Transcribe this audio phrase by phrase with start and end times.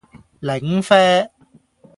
[0.41, 1.29] 檸啡